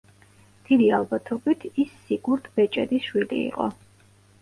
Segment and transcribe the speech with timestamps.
[0.69, 3.73] დიდი ალბათობით, ის სიგურდ ბეჭედის შვილი იყო.